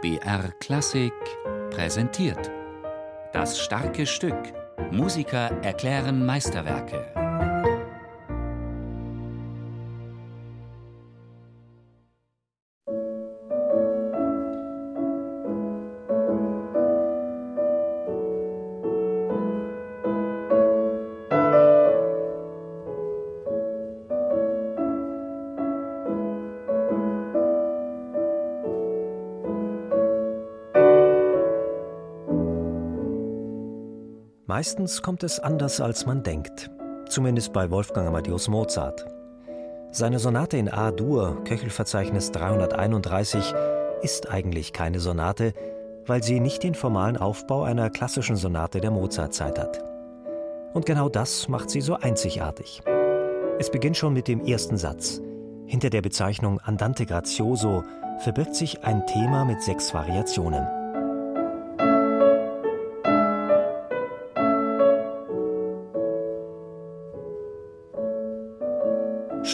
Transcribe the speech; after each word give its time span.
BR 0.00 0.52
Klassik 0.60 1.12
präsentiert. 1.70 2.52
Das 3.32 3.58
starke 3.58 4.06
Stück. 4.06 4.54
Musiker 4.92 5.50
erklären 5.62 6.24
Meisterwerke. 6.24 7.27
Meistens 34.48 35.02
kommt 35.02 35.24
es 35.24 35.38
anders, 35.40 35.78
als 35.78 36.06
man 36.06 36.22
denkt. 36.22 36.70
Zumindest 37.06 37.52
bei 37.52 37.70
Wolfgang 37.70 38.08
Amadeus 38.08 38.48
Mozart. 38.48 39.04
Seine 39.90 40.18
Sonate 40.18 40.56
in 40.56 40.72
A-Dur, 40.72 41.44
Köchelverzeichnis 41.44 42.32
331, 42.32 43.54
ist 44.00 44.30
eigentlich 44.30 44.72
keine 44.72 45.00
Sonate, 45.00 45.52
weil 46.06 46.22
sie 46.22 46.40
nicht 46.40 46.62
den 46.62 46.74
formalen 46.74 47.18
Aufbau 47.18 47.64
einer 47.64 47.90
klassischen 47.90 48.36
Sonate 48.36 48.80
der 48.80 48.90
Mozartzeit 48.90 49.58
hat. 49.58 49.84
Und 50.72 50.86
genau 50.86 51.10
das 51.10 51.48
macht 51.48 51.68
sie 51.68 51.82
so 51.82 51.96
einzigartig. 51.96 52.80
Es 53.58 53.70
beginnt 53.70 53.98
schon 53.98 54.14
mit 54.14 54.28
dem 54.28 54.40
ersten 54.40 54.78
Satz. 54.78 55.20
Hinter 55.66 55.90
der 55.90 56.00
Bezeichnung 56.00 56.58
Andante 56.60 57.04
grazioso 57.04 57.84
verbirgt 58.20 58.54
sich 58.54 58.82
ein 58.82 59.06
Thema 59.06 59.44
mit 59.44 59.60
sechs 59.62 59.92
Variationen. 59.92 60.77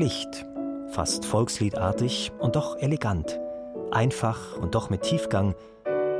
Schlicht, 0.00 0.46
fast 0.92 1.26
volksliedartig 1.26 2.32
und 2.38 2.56
doch 2.56 2.78
elegant, 2.78 3.38
einfach 3.90 4.56
und 4.56 4.74
doch 4.74 4.88
mit 4.88 5.02
Tiefgang, 5.02 5.54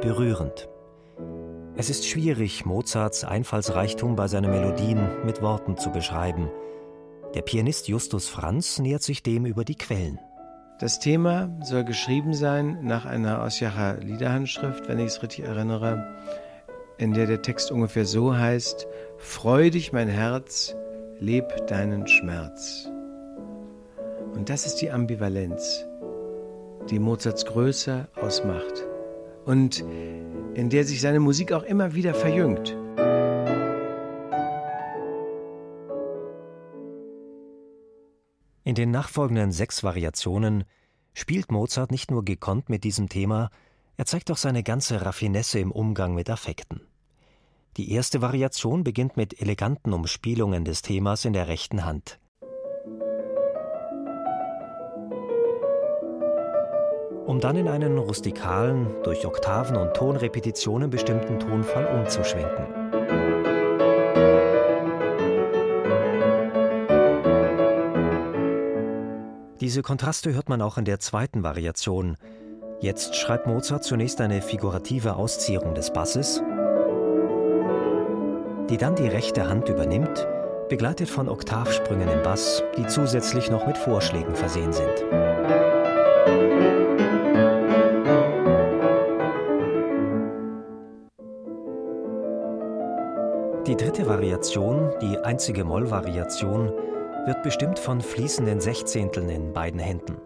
berührend. 0.02 0.68
Es 1.76 1.88
ist 1.88 2.06
schwierig, 2.06 2.66
Mozarts 2.66 3.24
Einfallsreichtum 3.24 4.16
bei 4.16 4.28
seinen 4.28 4.50
Melodien 4.50 5.24
mit 5.24 5.40
Worten 5.40 5.78
zu 5.78 5.88
beschreiben. 5.88 6.50
Der 7.32 7.40
Pianist 7.40 7.88
Justus 7.88 8.28
Franz 8.28 8.80
nähert 8.80 9.02
sich 9.02 9.22
dem 9.22 9.46
über 9.46 9.64
die 9.64 9.76
Quellen. 9.76 10.18
Das 10.78 10.98
Thema 10.98 11.48
soll 11.62 11.84
geschrieben 11.84 12.34
sein 12.34 12.80
nach 12.82 13.06
einer 13.06 13.42
Osjacher 13.42 13.96
Liederhandschrift, 13.96 14.88
wenn 14.88 14.98
ich 14.98 15.06
es 15.06 15.22
richtig 15.22 15.46
erinnere, 15.46 16.06
in 16.98 17.14
der 17.14 17.24
der 17.24 17.40
Text 17.40 17.72
ungefähr 17.72 18.04
so 18.04 18.36
heißt: 18.36 18.86
Freu 19.16 19.70
dich, 19.70 19.90
mein 19.90 20.08
Herz, 20.08 20.76
leb 21.18 21.66
deinen 21.66 22.06
Schmerz. 22.06 22.90
Und 24.41 24.48
das 24.48 24.64
ist 24.64 24.77
die 24.77 24.91
Ambivalenz, 24.91 25.84
die 26.88 26.98
Mozarts 26.98 27.44
Größe 27.44 28.08
ausmacht 28.22 28.86
und 29.44 29.80
in 30.55 30.70
der 30.70 30.84
sich 30.84 31.02
seine 31.02 31.20
Musik 31.20 31.52
auch 31.52 31.62
immer 31.62 31.94
wieder 31.94 32.14
verjüngt. 32.14 32.70
In 38.64 38.74
den 38.74 38.91
nachfolgenden 38.91 39.52
sechs 39.52 39.84
Variationen 39.84 40.64
spielt 41.12 41.52
Mozart 41.52 41.91
nicht 41.91 42.10
nur 42.10 42.25
gekonnt 42.25 42.70
mit 42.70 42.82
diesem 42.82 43.10
Thema, 43.10 43.50
er 43.98 44.06
zeigt 44.06 44.30
auch 44.30 44.38
seine 44.38 44.62
ganze 44.62 45.04
Raffinesse 45.04 45.58
im 45.58 45.70
Umgang 45.70 46.14
mit 46.14 46.30
Affekten. 46.30 46.80
Die 47.77 47.92
erste 47.92 48.22
Variation 48.22 48.84
beginnt 48.84 49.19
mit 49.19 49.42
eleganten 49.42 49.92
Umspielungen 49.92 50.64
des 50.64 50.80
Themas 50.80 51.26
in 51.26 51.34
der 51.34 51.47
rechten 51.47 51.84
Hand. 51.84 52.19
Um 57.30 57.38
dann 57.38 57.54
in 57.54 57.68
einen 57.68 57.96
rustikalen, 57.96 58.88
durch 59.04 59.24
Oktaven 59.24 59.76
und 59.76 59.94
Tonrepetitionen 59.94 60.91
bestimmten 60.91 61.38
Tonfall 61.38 61.86
umzuschwenken. 61.86 62.66
Diese 69.60 69.82
Kontraste 69.82 70.34
hört 70.34 70.48
man 70.48 70.60
auch 70.60 70.76
in 70.76 70.84
der 70.84 70.98
zweiten 70.98 71.44
Variation. 71.44 72.16
Jetzt 72.80 73.14
schreibt 73.14 73.46
Mozart 73.46 73.84
zunächst 73.84 74.20
eine 74.20 74.42
figurative 74.42 75.14
Ausziehung 75.14 75.74
des 75.74 75.92
Basses, 75.92 76.42
die 78.69 78.76
dann 78.76 78.96
die 78.96 79.06
rechte 79.06 79.48
Hand 79.48 79.69
übernimmt, 79.69 80.26
begleitet 80.69 81.08
von 81.08 81.28
Oktavsprüngen 81.28 82.08
im 82.08 82.24
Bass, 82.24 82.64
die 82.76 82.88
zusätzlich 82.88 83.52
noch 83.52 83.69
mit 83.69 83.78
Vorschlägen 83.78 84.34
versehen 84.34 84.72
sind. 84.72 85.04
Die 93.70 93.76
dritte 93.76 94.08
Variation, 94.08 94.92
die 95.00 95.16
einzige 95.19 95.62
Mollvariation, 95.62 96.72
wird 97.26 97.41
bestimmt 97.44 97.78
von 97.78 98.00
fließenden 98.00 98.60
Sechzehnteln 98.60 99.28
in 99.28 99.53
beiden 99.53 99.78
Händen. 99.78 100.16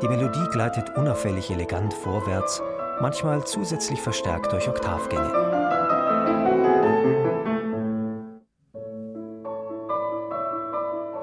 Die 0.00 0.06
Melodie 0.06 0.46
gleitet 0.52 0.96
unauffällig 0.96 1.50
elegant 1.50 1.92
vorwärts, 1.92 2.62
manchmal 3.00 3.44
zusätzlich 3.44 4.00
verstärkt 4.00 4.52
durch 4.52 4.68
Oktavgänge. 4.68 5.32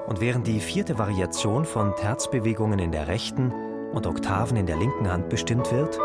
Und 0.06 0.20
während 0.20 0.46
die 0.46 0.60
vierte 0.60 0.98
Variation 0.98 1.64
von 1.64 1.96
Terzbewegungen 1.96 2.78
in 2.78 2.92
der 2.92 3.08
rechten 3.08 3.50
und 3.94 4.06
Oktaven 4.06 4.58
in 4.58 4.66
der 4.66 4.76
linken 4.76 5.10
Hand 5.10 5.30
bestimmt 5.30 5.72
wird, 5.72 5.98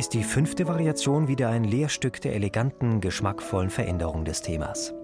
ist 0.00 0.14
die 0.14 0.24
fünfte 0.24 0.66
Variation 0.66 1.28
wieder 1.28 1.50
ein 1.50 1.62
Lehrstück 1.62 2.22
der 2.22 2.34
eleganten, 2.34 3.02
geschmackvollen 3.02 3.68
Veränderung 3.68 4.24
des 4.24 4.40
Themas. 4.40 4.94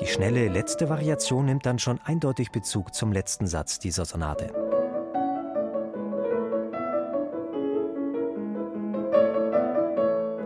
Die 0.00 0.06
schnelle 0.06 0.48
letzte 0.48 0.88
Variation 0.88 1.44
nimmt 1.44 1.66
dann 1.66 1.78
schon 1.78 2.00
eindeutig 2.02 2.52
Bezug 2.52 2.94
zum 2.94 3.12
letzten 3.12 3.46
Satz 3.46 3.78
dieser 3.78 4.06
Sonate. 4.06 4.50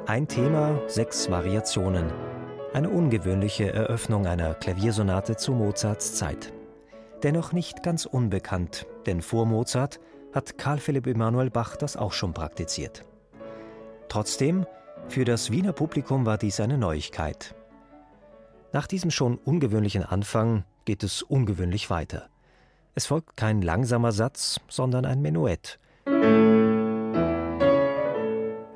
Ein 0.09 0.26
Thema, 0.26 0.80
sechs 0.88 1.30
Variationen. 1.30 2.31
Eine 2.75 2.88
ungewöhnliche 2.88 3.71
Eröffnung 3.71 4.27
einer 4.27 4.55
Klaviersonate 4.55 5.37
zu 5.37 5.53
Mozarts 5.53 6.15
Zeit. 6.15 6.55
Dennoch 7.22 7.53
nicht 7.53 7.83
ganz 7.83 8.06
unbekannt, 8.06 8.87
denn 9.05 9.21
vor 9.21 9.44
Mozart 9.44 10.00
hat 10.33 10.56
Karl 10.56 10.78
Philipp 10.78 11.06
Emanuel 11.06 11.50
Bach 11.50 11.77
das 11.77 11.99
auch 11.99 12.12
schon 12.12 12.33
praktiziert. 12.33 13.05
Trotzdem, 14.09 14.65
für 15.09 15.27
das 15.27 15.50
Wiener 15.50 15.75
Publikum 15.75 16.25
war 16.25 16.38
dies 16.38 16.60
eine 16.60 16.78
Neuigkeit. 16.78 17.55
Nach 18.72 18.87
diesem 18.87 19.10
schon 19.10 19.37
ungewöhnlichen 19.37 20.03
Anfang 20.03 20.65
geht 20.87 21.03
es 21.03 21.22
ungewöhnlich 21.22 21.91
weiter. 21.91 22.31
Es 22.94 23.04
folgt 23.04 23.37
kein 23.37 23.60
langsamer 23.60 24.12
Satz, 24.12 24.60
sondern 24.69 25.04
ein 25.04 25.21
Menuett. 25.21 25.78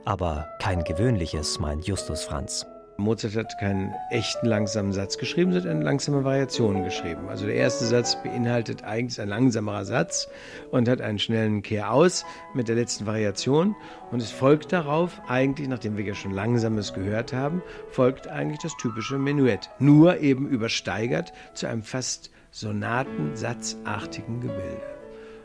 Aber 0.05 0.49
kein 0.61 0.85
gewöhnliches, 0.85 1.59
meint 1.59 1.87
Justus 1.87 2.25
Franz. 2.25 2.67
Mozart 2.99 3.37
hat 3.37 3.59
keinen 3.59 3.95
echten 4.11 4.47
langsamen 4.47 4.93
Satz 4.93 5.19
geschrieben, 5.19 5.53
sondern 5.53 5.77
eine 5.77 5.85
langsame 5.85 6.25
Variation 6.25 6.83
geschrieben. 6.83 7.29
Also 7.29 7.47
der 7.47 7.55
erste 7.55 7.85
Satz 7.85 8.17
beinhaltet 8.23 8.85
eigentlich 8.85 9.21
ein 9.21 9.29
langsamerer 9.29 9.85
Satz 9.85 10.29
und 10.71 10.89
hat 10.89 11.01
einen 11.01 11.19
schnellen 11.19 11.63
Kehr 11.63 11.93
aus 11.93 12.25
mit 12.55 12.69
der 12.69 12.77
letzten 12.77 13.07
Variation. 13.07 13.77
Und 14.11 14.23
es 14.23 14.31
folgt 14.31 14.73
darauf, 14.73 15.21
eigentlich, 15.29 15.69
nachdem 15.69 15.97
wir 15.97 16.05
ja 16.05 16.15
schon 16.15 16.33
Langsames 16.33 16.95
gehört 16.95 17.33
haben, 17.33 17.63
folgt 17.91 18.29
eigentlich 18.29 18.61
das 18.61 18.77
typische 18.77 19.19
Menuett. 19.19 19.69
Nur 19.79 20.21
eben 20.21 20.49
übersteigert 20.49 21.33
zu 21.55 21.67
einem 21.67 21.83
fast 21.83 22.31
sonatensatzartigen 22.51 24.41
Gebilde. 24.41 24.97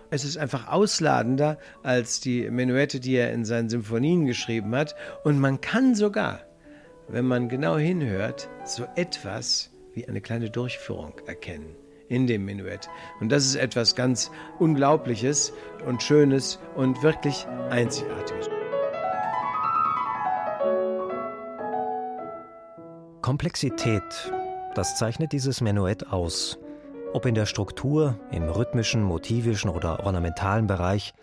Es 0.09 0.25
ist 0.25 0.37
einfach 0.37 0.67
ausladender 0.67 1.57
als 1.83 2.19
die 2.19 2.49
Menuette, 2.49 2.99
die 2.99 3.15
er 3.15 3.31
in 3.31 3.45
seinen 3.45 3.69
Symphonien 3.69 4.25
geschrieben 4.25 4.75
hat. 4.75 4.95
Und 5.23 5.39
man 5.39 5.61
kann 5.61 5.95
sogar 5.95 6.41
wenn 7.11 7.25
man 7.25 7.49
genau 7.49 7.77
hinhört, 7.77 8.49
so 8.63 8.85
etwas 8.95 9.69
wie 9.93 10.07
eine 10.07 10.21
kleine 10.21 10.49
Durchführung 10.49 11.13
erkennen 11.25 11.75
in 12.07 12.27
dem 12.27 12.45
Menuett. 12.45 12.89
Und 13.19 13.31
das 13.31 13.45
ist 13.45 13.55
etwas 13.55 13.95
ganz 13.95 14.31
Unglaubliches 14.59 15.53
und 15.85 16.03
Schönes 16.03 16.59
und 16.75 17.03
wirklich 17.03 17.45
Einzigartiges. 17.69 18.49
Komplexität, 23.21 24.03
das 24.75 24.97
zeichnet 24.97 25.31
dieses 25.31 25.61
Menuett 25.61 26.07
aus. 26.07 26.57
Ob 27.13 27.25
in 27.25 27.35
der 27.35 27.45
Struktur, 27.45 28.17
im 28.31 28.43
rhythmischen, 28.43 29.03
motivischen 29.03 29.69
oder 29.69 30.05
ornamentalen 30.05 30.67
Bereich. 30.67 31.13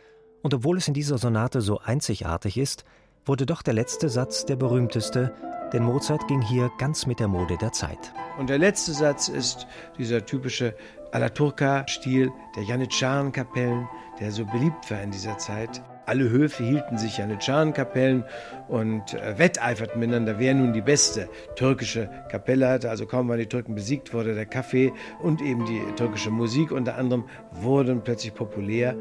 Und 0.43 0.55
obwohl 0.55 0.77
es 0.77 0.89
in 0.89 0.95
dieser 0.95 1.19
Sonate 1.19 1.61
so 1.61 1.81
einzigartig 1.81 2.57
ist, 2.57 2.85
wurde 3.25 3.47
doch 3.47 3.63
der 3.63 3.75
letzte 3.75 4.09
Satz 4.09 4.47
der 4.47 4.57
berühmteste, 4.57 5.35
denn 5.73 5.85
Mozart 5.85 6.27
ging 6.29 6.41
hier 6.41 6.71
ganz 6.79 7.07
mit 7.07 7.21
der 7.21 7.29
Mode 7.29 7.57
der 7.57 7.73
Zeit. 7.73 8.13
Und 8.39 8.51
der 8.51 8.59
letzte 8.59 8.93
Satz 8.93 9.29
ist 9.29 9.67
dieser 9.99 10.25
typische 10.25 10.75
alla 11.13 11.29
Turca-Stil 11.29 12.31
der 12.57 12.63
Janitscharen-Kapellen, 12.65 13.89
der 14.21 14.31
so 14.31 14.45
beliebt 14.45 14.91
war 14.91 15.03
in 15.03 15.11
dieser 15.11 15.39
Zeit. 15.39 15.83
Alle 16.07 16.31
Höfe 16.31 16.65
hielten 16.65 16.97
sich 16.97 17.19
Janitscharen-Kapellen 17.19 18.25
und 18.69 19.13
äh, 19.13 19.39
wetteiferten 19.39 20.01
miteinander, 20.01 20.39
wer 20.39 20.55
nun 20.55 20.73
die 20.73 20.81
beste 20.81 21.29
türkische 21.55 22.09
Kapelle 22.31 22.69
hatte. 22.69 22.89
Also 22.89 23.05
kaum 23.05 23.29
waren 23.29 23.39
die 23.39 23.47
Türken 23.47 23.75
besiegt, 23.75 24.15
wurde 24.15 24.35
der 24.35 24.47
Kaffee 24.47 24.93
und 25.21 25.43
eben 25.43 25.67
die 25.67 25.83
türkische 25.97 26.31
Musik 26.31 26.73
unter 26.73 26.97
anderem 26.97 27.25
wurden 27.51 28.03
plötzlich 28.03 28.35
populär. 28.35 28.97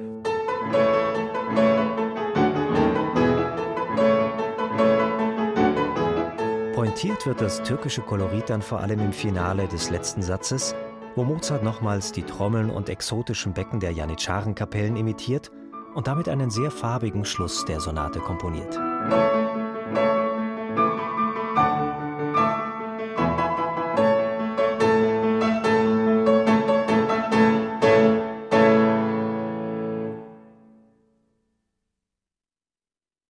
Pointiert 6.98 7.28
wird 7.28 7.42
das 7.42 7.62
türkische 7.62 8.02
Kolorit 8.02 8.50
dann 8.50 8.64
vor 8.64 8.80
allem 8.80 9.00
im 9.00 9.14
Finale 9.14 9.68
des 9.68 9.92
letzten 9.92 10.24
Satzes, 10.24 10.74
wo 11.16 11.24
Mozart 11.24 11.62
nochmals 11.62 12.12
die 12.12 12.24
Trommeln 12.24 12.72
und 12.72 12.90
exotischen 12.90 13.54
Becken 13.54 13.80
der 13.80 13.92
Janitscharenkapellen 13.92 14.96
imitiert 14.96 15.52
und 15.94 16.08
damit 16.08 16.28
einen 16.28 16.50
sehr 16.50 16.72
farbigen 16.72 17.24
Schluss 17.24 17.66
der 17.66 17.82
Sonate 17.82 18.18
komponiert. 18.18 18.80